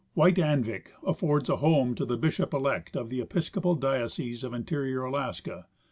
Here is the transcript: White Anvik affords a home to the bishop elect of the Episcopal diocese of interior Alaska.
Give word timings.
White 0.15 0.37
Anvik 0.39 0.87
affords 1.05 1.47
a 1.47 1.57
home 1.57 1.93
to 1.93 2.05
the 2.05 2.17
bishop 2.17 2.55
elect 2.55 2.97
of 2.97 3.11
the 3.11 3.21
Episcopal 3.21 3.75
diocese 3.75 4.43
of 4.43 4.51
interior 4.51 5.03
Alaska. 5.03 5.67